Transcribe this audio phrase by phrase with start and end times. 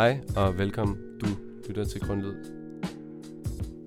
[0.00, 0.98] Hej og velkommen.
[1.20, 1.26] Du
[1.68, 2.34] lytter til Grundlyd.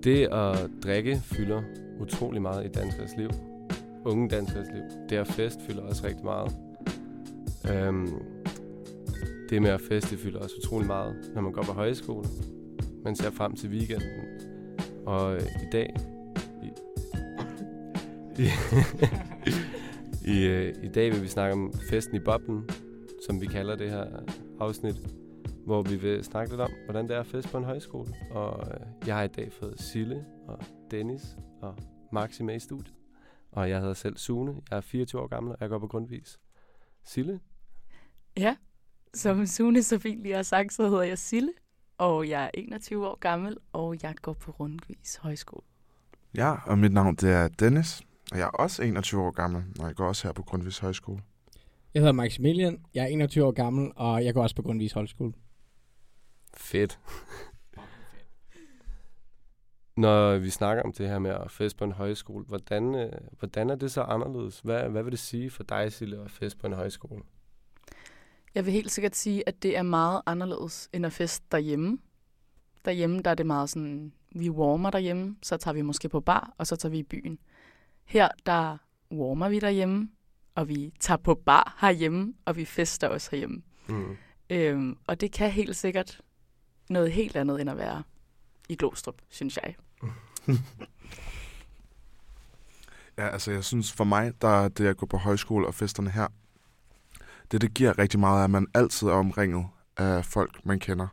[0.03, 1.63] Det at drikke fylder
[1.99, 3.29] utrolig meget i danskers liv.
[4.05, 4.83] Unge danskers liv.
[5.09, 6.55] Det at fest fylder også rigtig meget.
[7.71, 8.07] Øhm,
[9.49, 12.25] det med at feste fylder også utrolig meget, når man går på højskole.
[13.03, 14.09] Man ser frem til weekenden.
[15.05, 15.95] Og øh, i dag...
[16.63, 16.69] I,
[18.41, 18.47] i,
[20.35, 22.69] i, øh, I dag vil vi snakke om festen i boblen,
[23.27, 24.05] som vi kalder det her
[24.59, 24.95] afsnit
[25.65, 28.13] hvor vi vil snakke lidt om, hvordan det er at fest på en højskole.
[28.31, 30.59] Og øh, jeg har i dag fået Sille og
[30.91, 31.77] Dennis og
[32.11, 32.93] Maxi med i studiet.
[33.51, 34.55] Og jeg hedder selv Sune.
[34.69, 36.39] Jeg er 24 år gammel, og jeg går på grundvis.
[37.03, 37.39] Sille?
[38.37, 38.55] Ja,
[39.13, 41.51] som Sune så fint lige har sagt, så hedder jeg Sille,
[41.97, 45.63] og jeg er 21 år gammel, og jeg går på Rundvis Højskole.
[46.35, 49.87] Ja, og mit navn det er Dennis, og jeg er også 21 år gammel, og
[49.87, 51.21] jeg går også her på Grundvis Højskole.
[51.93, 55.33] Jeg hedder Maximilian, jeg er 21 år gammel, og jeg går også på Grundvis Højskole.
[56.57, 56.99] Fedt.
[59.97, 63.69] Når vi snakker om det her med at feste på en højskole, hvordan, øh, hvordan
[63.69, 64.59] er det så anderledes?
[64.59, 67.23] Hvad, hvad vil det sige for dig, Sille, at feste på en højskole?
[68.55, 71.97] Jeg vil helt sikkert sige, at det er meget anderledes end at feste derhjemme.
[72.85, 76.53] Derhjemme der er det meget sådan, vi warmer derhjemme, så tager vi måske på bar,
[76.57, 77.39] og så tager vi i byen.
[78.05, 78.77] Her der
[79.11, 80.09] warmer vi derhjemme,
[80.55, 83.61] og vi tager på bar herhjemme, og vi fester også herhjemme.
[83.87, 84.17] Mm.
[84.49, 86.21] Øhm, og det kan helt sikkert
[86.89, 88.03] noget helt andet end at være
[88.69, 89.75] i Glostrup, synes jeg.
[93.17, 96.09] ja, altså jeg synes for mig, der er det at gå på højskole og festerne
[96.09, 96.27] her,
[97.51, 99.65] det det giver rigtig meget, at man altid er omringet
[99.97, 101.07] af folk, man kender.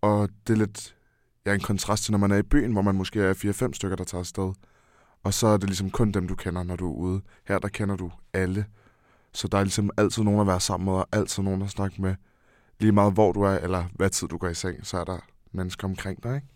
[0.00, 0.96] Og det er lidt
[1.46, 3.34] ja, en kontrast til, når man er i byen, hvor man måske er
[3.68, 4.52] 4-5 stykker, der tager afsted.
[5.22, 7.20] Og så er det ligesom kun dem, du kender, når du er ude.
[7.48, 8.66] Her, der kender du alle.
[9.32, 12.02] Så der er ligesom altid nogen at være sammen med, og altid nogen at snakke
[12.02, 12.14] med
[12.80, 15.18] lige meget hvor du er, eller hvad tid du går i seng, så er der
[15.52, 16.46] mennesker omkring dig, ikke?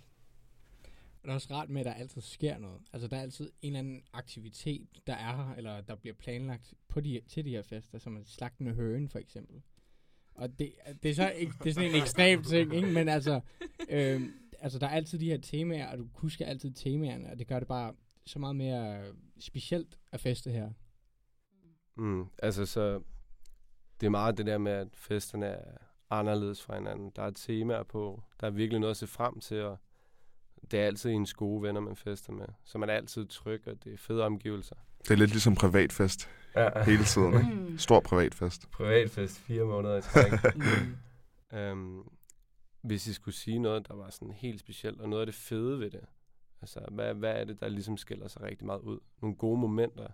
[1.23, 2.81] Det er også rart med, at der altid sker noget.
[2.93, 6.75] Altså, der er altid en eller anden aktivitet, der er her, eller der bliver planlagt
[6.89, 9.63] på de, til de her fester, som slagten med høen, for eksempel.
[10.35, 12.93] Og det, det, er så ikke, det er sådan en ekstrem ting, ikke?
[12.93, 13.41] men altså,
[13.89, 14.23] øh,
[14.61, 17.59] altså, der er altid de her temaer, og du husker altid temaerne, og det gør
[17.59, 17.95] det bare
[18.27, 19.05] så meget mere
[19.41, 20.71] specielt at feste her.
[21.97, 23.03] Mm, altså, så
[24.01, 25.84] det er meget det der med, at festerne er
[26.19, 27.13] anderledes fra hinanden.
[27.17, 28.23] Der er temaer på.
[28.41, 29.79] Der er virkelig noget at se frem til, og
[30.71, 32.47] det er altid ens gode venner, man fester med.
[32.65, 34.77] Så man er altid tryg, og det er fede omgivelser.
[35.03, 36.83] Det er lidt ligesom privatfest ja.
[36.83, 37.71] hele tiden, ikke?
[37.71, 37.79] Mm.
[37.79, 38.71] Stor privatfest.
[38.71, 40.33] Privatfest, fire måneder i træk.
[41.53, 41.59] mm.
[41.59, 42.03] øhm,
[42.83, 45.81] hvis I skulle sige noget, der var sådan helt specielt, og noget af det fede
[45.81, 46.05] ved det,
[46.61, 48.99] altså hvad, hvad er det, der ligesom skiller sig rigtig meget ud?
[49.23, 50.09] Nogle gode momenter?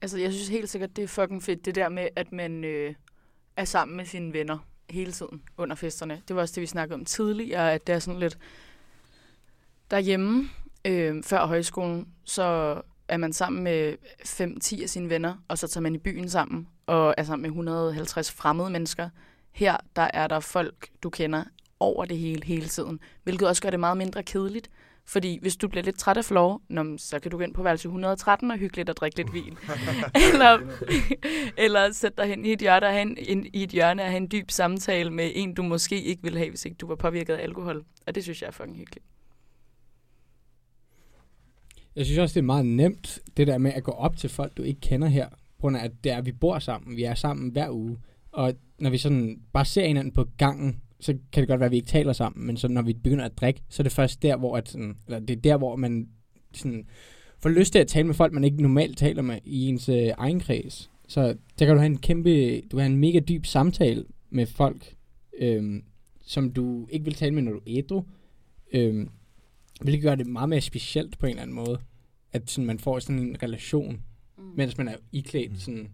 [0.00, 2.64] Altså, jeg synes helt sikkert, det er fucking fedt, det der med, at man...
[2.64, 2.94] Øh
[3.56, 4.58] er sammen med sine venner
[4.90, 6.22] hele tiden under festerne.
[6.28, 8.38] Det var også det, vi snakkede om tidligere, at det er sådan lidt
[9.90, 10.48] derhjemme
[10.84, 15.82] øh, før højskolen, så er man sammen med 5-10 af sine venner, og så tager
[15.82, 19.08] man i byen sammen, og er sammen med 150 fremmede mennesker.
[19.52, 21.44] Her, der er der folk, du kender
[21.80, 24.70] over det hele, hele tiden, hvilket også gør det meget mindre kedeligt,
[25.08, 26.62] fordi hvis du bliver lidt træt af floor,
[26.98, 29.56] så kan du gå ind på værelse 113 og hygge lidt og drikke lidt vin.
[30.32, 30.58] eller,
[31.64, 34.16] eller sætte dig hen i et, hjørne og have en, i et hjørne og have
[34.16, 37.34] en dyb samtale med en, du måske ikke ville have, hvis ikke du var påvirket
[37.34, 37.84] af alkohol.
[38.06, 39.06] Og det synes jeg er fucking hyggeligt.
[41.96, 44.56] Jeg synes også, det er meget nemt, det der med at gå op til folk,
[44.56, 45.28] du ikke kender her.
[45.28, 46.96] På grund af, at det er, at vi bor sammen.
[46.96, 47.98] Vi er sammen hver uge.
[48.32, 51.70] Og når vi sådan bare ser hinanden på gangen, så kan det godt være, at
[51.70, 54.22] vi ikke taler sammen, men så når vi begynder at drikke, så er det først
[54.22, 56.08] der, hvor, at sådan, eller det er der, hvor man
[56.54, 56.86] sådan,
[57.38, 60.10] får lyst til at tale med folk, man ikke normalt taler med i ens øh,
[60.18, 60.90] egen kreds.
[61.08, 64.94] Så der kan du have en kæmpe, du har en mega dyb samtale med folk,
[65.38, 65.84] øhm,
[66.20, 68.02] som du ikke vil tale med, når du er ædru.
[68.72, 69.08] Øhm,
[69.80, 71.78] hvilket gør det meget mere specielt på en eller anden måde,
[72.32, 74.02] at sådan, man får sådan en relation,
[74.38, 74.44] mm.
[74.56, 75.88] mens man er iklædt sådan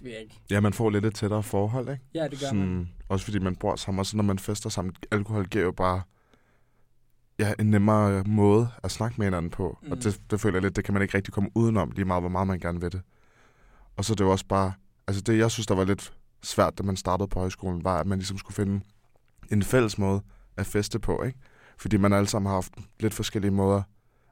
[0.00, 0.40] ved jeg ikke.
[0.50, 2.04] Ja, man får lidt et tættere forhold, ikke?
[2.14, 2.88] Ja, det gør Sådan, man.
[3.08, 4.94] Også fordi man bor sammen, og så når man fester sammen.
[5.10, 6.02] Alkohol giver jo bare
[7.38, 9.78] ja, en nemmere måde at snakke med hinanden på.
[9.82, 9.92] Mm.
[9.92, 12.22] Og det, det føler jeg lidt, det kan man ikke rigtig komme udenom, lige meget
[12.22, 13.02] hvor meget man gerne vil det.
[13.96, 14.72] Og så det er jo også bare,
[15.06, 18.06] altså det jeg synes, der var lidt svært, da man startede på højskolen, var, at
[18.06, 18.80] man ligesom skulle finde
[19.50, 20.22] en fælles måde
[20.56, 21.38] at feste på, ikke?
[21.78, 23.82] Fordi man alle sammen har haft lidt forskellige måder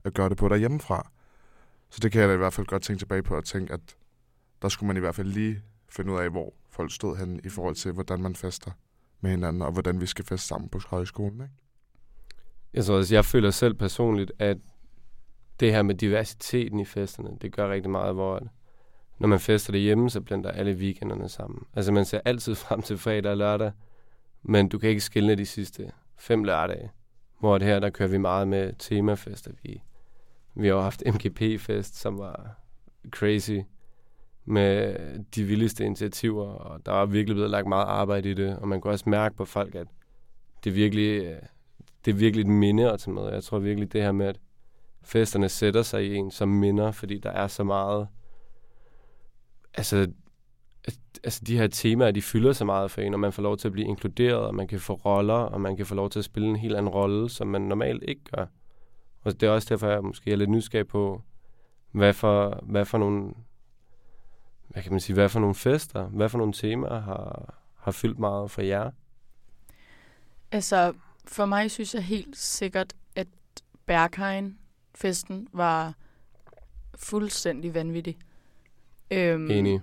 [0.05, 1.11] at gøre det på derhjemmefra.
[1.91, 3.81] Så det kan jeg da i hvert fald godt tænke tilbage på og tænke, at
[4.65, 7.49] der skulle man i hvert fald lige finde ud af, hvor folk stod hen i
[7.49, 8.71] forhold til, hvordan man fester
[9.21, 11.41] med hinanden, og hvordan vi skal feste sammen på højskolen.
[11.41, 11.55] Ikke?
[12.75, 14.57] Jeg tror jeg føler selv personligt, at
[15.61, 18.43] det her med diversiteten i festerne, det gør rigtig meget, hvor
[19.19, 21.67] når man fester derhjemme, så blander alle weekenderne sammen.
[21.75, 23.73] Altså man ser altid frem til fredag og lørdag,
[24.43, 26.91] Men du kan ikke skille de sidste fem lørdage.
[27.41, 29.51] Hvor det her, der kører vi meget med temafester.
[29.63, 29.83] Vi,
[30.55, 32.61] vi har jo haft MGP-fest, som var
[33.11, 33.59] crazy
[34.45, 34.97] med
[35.35, 38.81] de vildeste initiativer, og der var virkelig blevet lagt meget arbejde i det, og man
[38.81, 39.87] kunne også mærke på folk, at
[40.65, 41.37] det er virkelig, øh,
[42.05, 43.33] det er virkelig et minde at tage med.
[43.33, 44.41] Jeg tror virkelig det her med, at
[45.03, 48.09] festerne sætter sig i en som minder, fordi der er så meget,
[49.75, 50.09] altså,
[51.25, 53.69] altså de her temaer, de fylder så meget for en, og man får lov til
[53.69, 56.25] at blive inkluderet, og man kan få roller, og man kan få lov til at
[56.25, 58.47] spille en helt anden rolle, som man normalt ikke gør.
[59.21, 61.23] Og det er også derfor, jeg måske er lidt nysgerrig på,
[61.93, 63.35] hvad for, hvad for nogle
[64.69, 68.19] hvad kan man sige, hvad for nogle fester, hvad for nogle temaer har, har fyldt
[68.19, 68.91] meget for jer?
[70.53, 70.93] Altså,
[71.25, 73.27] for mig synes jeg helt sikkert, at
[73.87, 75.95] Berghain-festen var
[76.97, 78.17] fuldstændig vanvittig.
[79.11, 79.81] Øhm, Enig.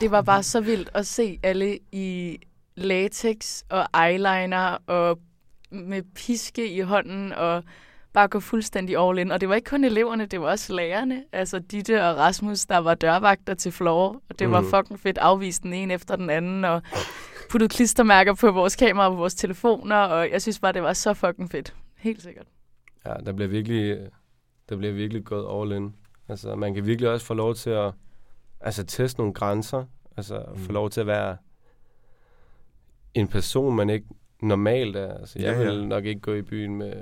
[0.00, 2.38] Det var bare så vildt at se alle i
[2.74, 5.18] latex og eyeliner og
[5.70, 7.64] med piske i hånden og
[8.12, 9.30] bare gå fuldstændig all in.
[9.30, 11.24] Og det var ikke kun eleverne, det var også lærerne.
[11.32, 14.52] Altså Ditte og Rasmus, der var dørvagter til floor, og det mm.
[14.52, 16.82] var fucking fedt afvist den ene efter den anden, og
[17.50, 21.14] puttet klistermærker på vores kamera og vores telefoner, og jeg synes bare, det var så
[21.14, 21.74] fucking fedt.
[21.96, 22.46] Helt sikkert.
[23.06, 23.98] Ja, der bliver virkelig,
[24.68, 25.94] der bliver virkelig gået all in.
[26.28, 27.92] Altså, man kan virkelig også få lov til at
[28.60, 29.84] altså, teste nogle grænser.
[30.16, 30.58] Altså, mm.
[30.58, 31.36] få lov til at være
[33.14, 34.06] en person, man ikke
[34.42, 35.14] normalt er.
[35.14, 35.70] Altså, jeg ja, ja.
[35.70, 36.92] vil nok ikke gå i byen med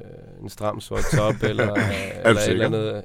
[0.43, 1.75] en stram sort top, eller,
[2.25, 3.05] eller, eller, andet,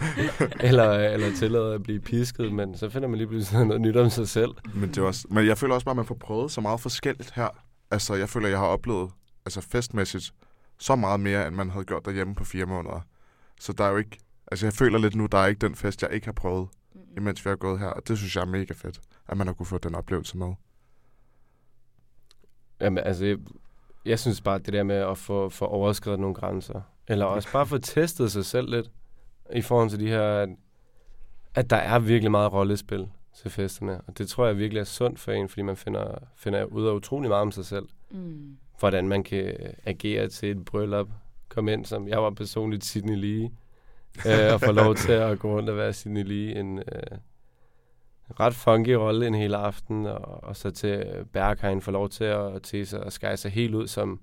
[0.68, 4.10] eller, eller tillade at blive pisket, men så finder man lige pludselig noget nyt om
[4.10, 4.50] sig selv.
[4.74, 6.80] Men, det er også, men jeg føler også bare, at man får prøvet så meget
[6.80, 7.48] forskelligt her.
[7.90, 9.10] Altså, jeg føler, at jeg har oplevet
[9.46, 10.34] altså festmæssigt
[10.78, 13.00] så meget mere, end man havde gjort derhjemme på fire måneder.
[13.60, 14.18] Så der er jo ikke...
[14.50, 16.68] Altså, jeg føler lidt nu, der er ikke den fest, jeg ikke har prøvet,
[17.16, 17.86] imens vi har gået her.
[17.86, 20.54] Og det synes jeg er mega fedt, at man har kunne få den oplevelse med.
[22.80, 23.38] Jamen, altså,
[24.04, 27.66] jeg synes bare, det der med at få, få overskrevet nogle grænser, eller også bare
[27.66, 28.90] få testet sig selv lidt,
[29.54, 30.48] i forhold til de her, at,
[31.54, 34.00] at der er virkelig meget rollespil til festerne.
[34.06, 36.92] Og det tror jeg virkelig er sundt for en, fordi man finder, finder ud af
[36.92, 37.86] utrolig meget om sig selv.
[38.10, 38.56] Mm.
[38.78, 41.08] Hvordan man kan agere til et bryllup.
[41.48, 43.50] Kom ind som, jeg var personligt Sydney Lee,
[44.26, 47.18] øh, og få lov til at gå rundt og være Sydney Lee, en, øh,
[48.40, 52.24] ret funky rolle en hel aften, og, og så til øh, Berghain får lov til
[52.24, 54.20] at til sig og skære sig helt ud som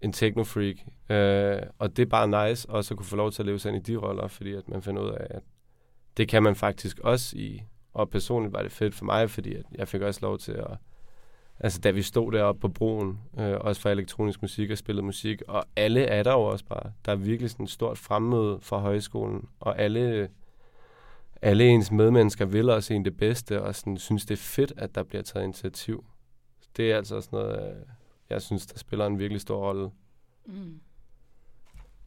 [0.00, 0.76] en techno-freak.
[1.10, 3.74] Øh, og det er bare nice også at kunne få lov til at leve sig
[3.74, 5.42] ind i de roller, fordi at man finder ud af, at
[6.16, 7.62] det kan man faktisk også i.
[7.94, 10.76] Og personligt var det fedt for mig, fordi at jeg fik også lov til at...
[11.60, 15.42] Altså, da vi stod deroppe på broen, øh, også for elektronisk musik og spillede musik,
[15.48, 16.92] og alle er der jo også bare.
[17.04, 20.28] Der er virkelig sådan et stort fremmøde fra højskolen, og alle
[21.44, 24.94] alle ens medmennesker vil også en det bedste, og sådan, synes, det er fedt, at
[24.94, 26.04] der bliver taget initiativ.
[26.76, 27.82] Det er altså sådan noget, øh,
[28.30, 29.90] jeg synes, der spiller en virkelig stor rolle.
[30.46, 30.80] Mm.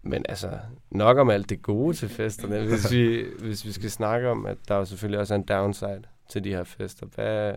[0.01, 2.68] Men altså, nok om alt det gode til festerne.
[2.68, 6.04] Hvis vi, hvis vi skal snakke om, at der jo selvfølgelig også er en downside
[6.30, 7.06] til de her fester.
[7.06, 7.54] Hvad,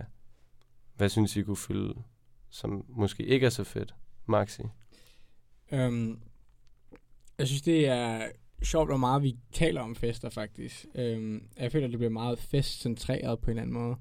[0.97, 1.95] hvad synes I kunne fylde,
[2.51, 3.95] som måske ikke er så fedt?
[4.27, 4.63] Maxi?
[5.73, 6.21] Um,
[7.39, 8.29] jeg synes, det er
[8.63, 10.87] sjovt, hvor meget vi taler om fester, faktisk.
[10.95, 13.97] Øhm, jeg føler, at det bliver meget festcentreret på en eller anden måde.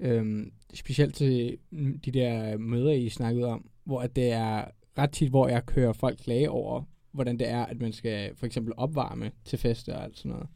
[0.00, 1.58] Øhm, specielt til
[2.04, 4.64] de der møder, I snakkede om, hvor det er
[4.98, 8.46] ret tit, hvor jeg kører folk klage over, hvordan det er, at man skal for
[8.46, 10.48] eksempel opvarme til fester og alt sådan noget.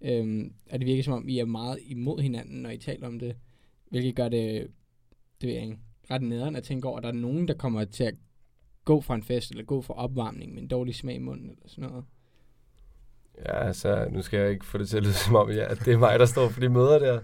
[0.00, 3.18] Øhm, og det virker som om, I er meget imod hinanden, når I taler om
[3.18, 3.36] det,
[3.90, 4.70] hvilket gør det,
[5.40, 5.78] det ved jeg ikke,
[6.10, 8.14] ret nederen at tænke over, at der er nogen, der kommer til at
[8.84, 11.68] gå fra en fest, eller gå fra opvarmning med en dårlig smag i munden, eller
[11.68, 12.04] sådan noget.
[13.44, 15.78] Ja, altså, nu skal jeg ikke få det til at lyde som om, ja, at
[15.84, 17.20] det er mig, der står for de møder der.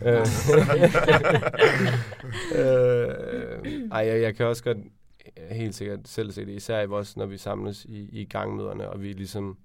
[0.06, 0.26] øh,
[2.54, 4.78] øh, ej, jeg, jeg kan også godt
[5.50, 9.02] helt sikkert selv se det, især i vores, når vi samles i, i gangmøderne, og
[9.02, 9.58] vi ligesom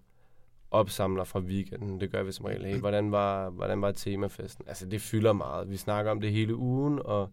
[0.71, 2.01] opsamler fra weekenden.
[2.01, 2.65] Det gør vi som regel.
[2.65, 4.65] Hey, hvordan var, hvordan var temafesten?
[4.67, 5.69] Altså, det fylder meget.
[5.69, 7.29] Vi snakker om det hele ugen, og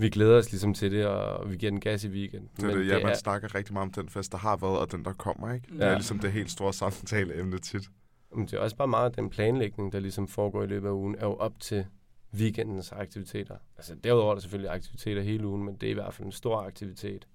[0.00, 2.48] vi glæder os ligesom til det, og vi giver den gas i weekend.
[2.56, 3.16] Det er det, ja, det man er...
[3.16, 5.66] snakker rigtig meget om den fest, der har været, og den, der kommer, ikke?
[5.70, 5.74] Ja.
[5.74, 7.90] Det er ligesom det helt store samtaleemne tit.
[8.34, 11.14] Men det er også bare meget den planlægning, der ligesom foregår i løbet af ugen,
[11.18, 11.86] er jo op til
[12.34, 13.56] weekendens aktiviteter.
[13.76, 16.32] Altså derudover er der selvfølgelig aktiviteter hele ugen, men det er i hvert fald en
[16.32, 17.28] stor aktivitet.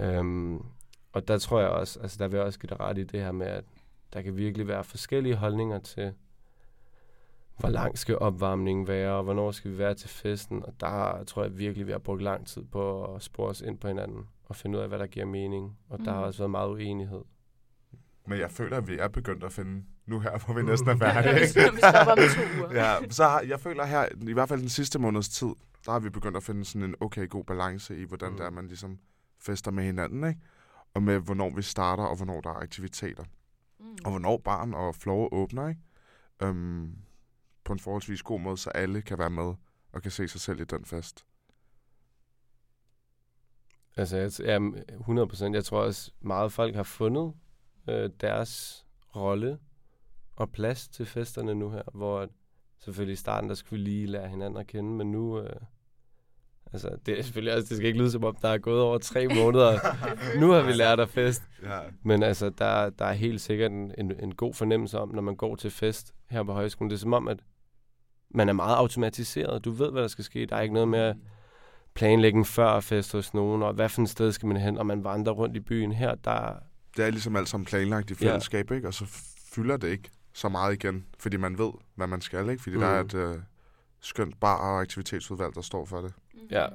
[0.00, 0.62] Øhm,
[1.12, 3.20] og der tror jeg også, altså der vil jeg også give dig ret i det
[3.20, 3.64] her med, at
[4.12, 6.12] der kan virkelig være forskellige holdninger til,
[7.58, 10.62] hvor lang skal opvarmningen være, og hvornår skal vi være til festen.
[10.62, 13.78] Og der tror jeg virkelig, vi har brugt lang tid på at spore os ind
[13.78, 15.76] på hinanden og finde ud af, hvad der giver mening.
[15.88, 16.04] Og mm.
[16.04, 16.26] der har mm.
[16.26, 17.22] også været meget uenighed.
[18.26, 20.96] Men jeg føler, at vi er begyndt at finde nu her, hvor vi næsten er
[20.96, 21.34] færdige.
[21.34, 22.74] ja, vi stopper med to uger.
[22.84, 25.50] ja, så har, jeg føler her, i hvert fald den sidste måneds tid,
[25.86, 28.32] der har vi begyndt at finde sådan en okay god balance i, hvordan Mm.
[28.32, 28.38] mm.
[28.38, 28.98] det er, man ligesom
[29.40, 30.40] fester med hinanden, ikke?
[30.94, 33.24] Og med, hvornår vi starter, og hvornår der er aktiviteter.
[33.80, 33.86] Mm.
[34.04, 35.80] Og hvornår barn og floor åbner, ikke?
[36.42, 36.94] Øhm,
[37.72, 39.54] på en forholdsvis god måde, så alle kan være med
[39.92, 41.24] og kan se sig selv i den fest.
[43.96, 44.58] Altså, jeg, ja,
[44.98, 45.54] 100 procent.
[45.54, 47.32] Jeg tror også, meget folk har fundet
[47.88, 48.84] øh, deres
[49.16, 49.58] rolle
[50.36, 52.28] og plads til festerne nu her, hvor
[52.78, 55.56] selvfølgelig i starten, der skulle vi lige lære hinanden at kende, men nu, øh,
[56.72, 58.98] altså, det er selvfølgelig også, det skal ikke lyde som om, der er gået over
[58.98, 59.78] tre måneder.
[60.40, 61.42] nu har vi lært at fest.
[61.62, 61.80] Ja.
[62.02, 65.36] Men altså, der, der er helt sikkert en, en, en god fornemmelse om, når man
[65.36, 66.90] går til fest her på højskolen.
[66.90, 67.38] Det er som om, at
[68.34, 69.64] man er meget automatiseret.
[69.64, 70.46] Du ved, hvad der skal ske.
[70.46, 71.16] Der er ikke noget med at
[71.94, 74.86] planlægge en før fest hos nogen, og hvad for et sted skal man hen, og
[74.86, 75.92] man vandrer rundt i byen.
[75.92, 76.54] Her, der,
[76.96, 78.88] Det er ligesom alt sammen planlagt i fællesskab, ikke?
[78.88, 79.04] Og så
[79.54, 82.62] fylder det ikke så meget igen, fordi man ved, hvad man skal, ikke?
[82.62, 82.80] Fordi mm.
[82.82, 83.06] der er Mm.
[83.06, 83.36] et øh,
[84.00, 86.12] skønt bar- og aktivitetsudvalg, der står for det.
[86.50, 86.66] Ja.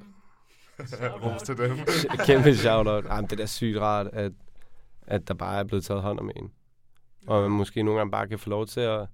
[1.01, 1.77] Ros til dem.
[2.27, 3.05] kæmpe shout-out.
[3.05, 4.31] Ej, men det er da sygt rart, at,
[5.07, 6.51] at der bare er blevet taget hånd om en.
[7.27, 9.07] Og man måske nogle gange bare kan få lov til at...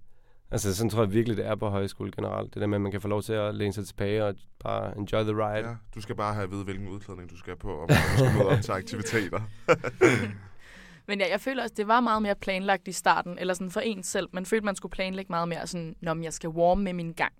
[0.53, 2.53] Altså, sådan tror jeg virkelig, det er på højskole generelt.
[2.53, 4.97] Det der med, at man kan få lov til at læne sig tilbage og bare
[4.97, 5.67] enjoy the ride.
[5.67, 8.17] Ja, du skal bare have at vide, hvilken udklædning du skal på, og hvornår du
[8.17, 9.41] skal møde op til aktiviteter.
[11.07, 13.79] Men ja, jeg føler også, det var meget mere planlagt i starten, eller sådan for
[13.79, 14.29] en selv.
[14.31, 17.33] Man følte, man skulle planlægge meget mere sådan, når jeg skal warme med min gang.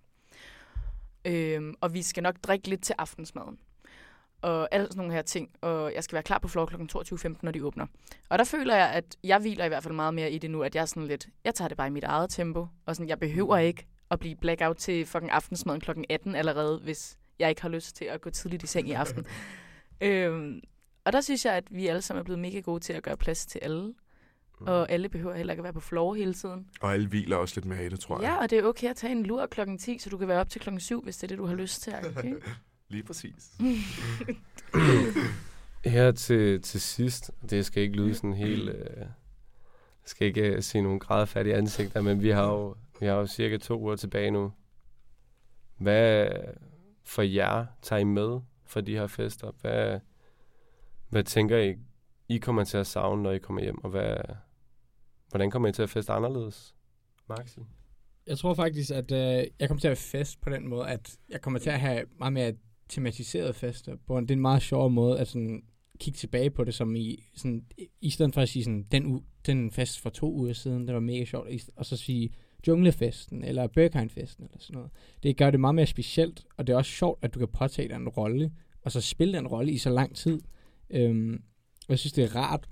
[1.26, 3.58] Øhm, og vi skal nok drikke lidt til aftensmaden.
[4.44, 5.50] Og alle sådan nogle her ting.
[5.62, 6.76] Og jeg skal være klar på floor kl.
[6.76, 7.86] 22.15, når de åbner.
[8.30, 10.64] Og der føler jeg, at jeg hviler i hvert fald meget mere i det nu,
[10.64, 12.68] at jeg sådan lidt, jeg tager det bare i mit eget tempo.
[12.86, 15.92] Og sådan, jeg behøver ikke at blive blackout til fucking aftensmaden kl.
[16.10, 19.26] 18 allerede, hvis jeg ikke har lyst til at gå tidligt i seng i aften.
[20.02, 20.62] øhm,
[21.06, 23.18] og der synes jeg, at vi alle sammen er blevet mega gode til at gøre
[23.18, 23.94] plads til alle.
[24.60, 24.68] Mm.
[24.68, 26.68] Og alle behøver heller ikke at være på floor hele tiden.
[26.82, 28.30] og alle hviler også lidt mere i det, tror jeg.
[28.30, 30.40] Ja, og det er okay at tage en lur klokken 10, så du kan være
[30.40, 31.94] op til klokken 7, hvis det er det, du har lyst til.
[32.18, 32.34] Okay?
[32.94, 33.54] Lige præcis.
[35.86, 38.70] Her til, til sidst, det skal ikke lyde sådan helt...
[38.70, 39.06] Øh,
[40.06, 43.58] skal ikke øh, se nogle grædefærdige ansigter, men vi har jo, vi har jo cirka
[43.58, 44.52] to uger tilbage nu.
[45.78, 46.28] Hvad
[47.04, 49.52] for jer tager I med for de her fester?
[49.62, 50.00] Hvad,
[51.10, 51.76] hvad tænker I,
[52.30, 53.84] I kommer til at savne, når I kommer hjem?
[53.84, 54.16] Og hvad,
[55.30, 56.76] hvordan kommer I til at feste anderledes?
[57.30, 57.60] Maxi?
[58.28, 61.42] Jeg tror faktisk, at øh, jeg kommer til at fest på den måde, at jeg
[61.42, 62.54] kommer til at have meget mere
[62.90, 63.96] tematiseret fester.
[64.08, 65.64] På en, det er en meget sjov måde at sådan,
[66.00, 67.66] kigge tilbage på det, som i, sådan,
[68.02, 70.94] i stedet for at sige sådan, den, u, den fest for to uger siden, det
[70.94, 72.30] var mega sjovt, og så sige
[72.68, 74.92] junglefesten, eller Berghain-festen, eller sådan noget.
[75.24, 77.88] Det gør det meget mere specielt, og det er også sjovt, at du kan påtage
[77.88, 80.40] dig en rolle, og så spille den rolle i så lang tid.
[80.90, 81.34] Øhm,
[81.88, 82.70] og jeg synes, det er rart.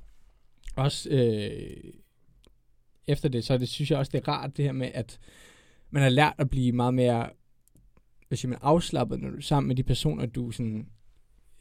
[0.76, 1.94] Også øh,
[3.08, 5.20] efter det, så det, synes jeg også, det er rart det her med, at
[5.90, 7.30] man har lært at blive meget mere
[8.32, 10.88] hvad siger man, afslappet, når du er sammen med de personer, du sådan,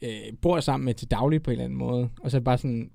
[0.01, 2.09] øh, bor sammen med til daglig på en eller anden måde.
[2.21, 2.91] Og så er det bare sådan,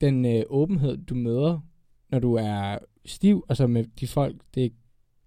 [0.00, 1.60] den øh, åbenhed, du møder,
[2.08, 4.72] når du er stiv, og så med de folk, det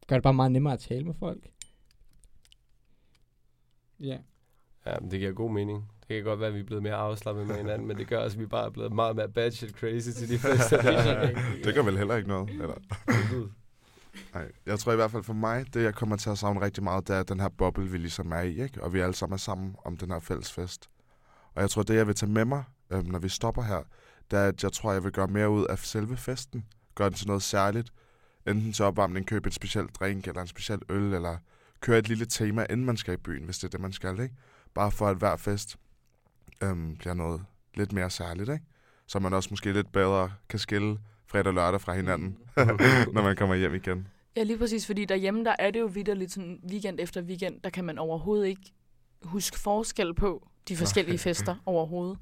[0.08, 1.50] gør det bare meget nemmere at tale med folk.
[4.00, 4.18] Ja.
[4.86, 5.92] Ja, men det giver god mening.
[6.08, 8.18] Det kan godt være, at vi er blevet mere afslappet med hinanden, men det gør
[8.18, 10.82] også, at vi bare er blevet meget mere bad shit crazy til de fester.
[11.64, 12.50] det gør vel heller ikke noget.
[12.50, 12.76] Eller?
[14.34, 16.84] Nej, jeg tror i hvert fald for mig, det jeg kommer til at savne rigtig
[16.84, 18.84] meget, det er den her boble, vi ligesom er i, ikke?
[18.84, 20.90] Og vi alle sammen er sammen om den her fælles fest.
[21.56, 23.82] Og jeg tror, det jeg vil tage med mig, øhm, når vi stopper her,
[24.32, 26.66] det er, at jeg tror, jeg vil gøre mere ud af selve festen.
[26.96, 27.94] Gøre den til noget særligt.
[28.48, 31.38] Enten til opvarmning, købe en speciel drink, eller en speciel øl, eller
[31.82, 34.20] køre et lille tema, inden man skal i byen, hvis det er det, man skal,
[34.20, 34.36] ikke?
[34.74, 35.78] Bare for at hver fest
[36.62, 38.66] øhm, bliver noget lidt mere særligt, ikke?
[39.08, 40.98] Så man også måske lidt bedre kan skille
[41.34, 42.38] fredag og lørdag fra hinanden,
[43.14, 44.08] når man kommer hjem igen.
[44.36, 47.70] Ja, lige præcis, fordi derhjemme, der er det jo vidderligt sådan weekend efter weekend, der
[47.70, 48.74] kan man overhovedet ikke
[49.24, 52.18] huske forskel på de forskellige fester overhovedet.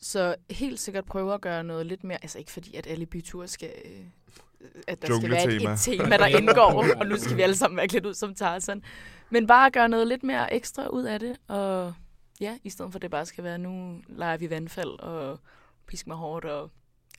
[0.00, 3.48] Så helt sikkert prøve at gøre noget lidt mere, altså ikke fordi, at alle byture
[3.48, 7.56] skal, øh, at der skal være et tema, der indgår, og nu skal vi alle
[7.56, 8.82] sammen være klædt ud som Tarzan.
[9.30, 11.94] Men bare gøre noget lidt mere ekstra ud af det, og
[12.40, 15.38] ja, i stedet for at det bare skal være, nu leger vi vandfald og
[15.86, 16.70] pisk mig hårdt og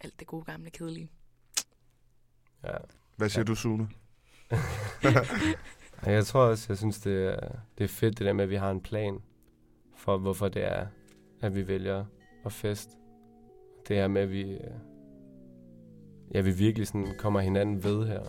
[0.04, 1.10] alt det gode gamle kedelige.
[2.64, 2.74] ja.
[3.18, 3.46] Hvad siger Ja.
[3.46, 3.90] du, Sune?
[6.06, 8.56] Jeg tror også, jeg synes, det er, det er fedt, det der med, at vi
[8.56, 9.20] har en plan
[9.98, 10.88] for, hvorfor det er,
[11.42, 12.06] at vi vælger
[12.46, 12.96] at feste.
[13.88, 14.58] Det her med, at vi,
[16.34, 18.20] ja, vi virkelig sådan kommer hinanden ved her.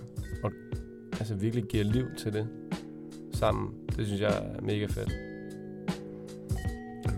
[0.44, 0.52] Og
[1.12, 2.48] altså virkelig giver liv til det
[3.34, 3.88] sammen.
[3.96, 5.31] Det synes jeg er mega fedt.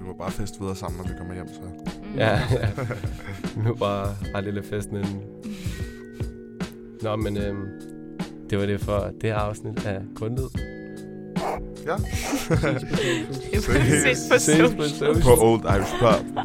[0.04, 1.60] Vi må bare feste videre sammen, når vi kommer hjem, så.
[1.60, 2.18] Mm.
[2.18, 2.68] Ja, ja.
[3.64, 5.20] Nu bare ret lille festen inden.
[7.02, 7.64] Nå, men øhm,
[8.50, 10.44] det var det for det her afsnit af Grundlyd.
[11.86, 11.96] Ja.
[14.38, 15.22] Ses på social.
[15.22, 16.38] På Old Irish Pub.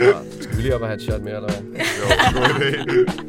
[0.00, 0.12] Ja.
[0.40, 1.62] Skal vi lige op og have et shot mere, eller hvad?
[1.98, 3.25] Jo, god idé.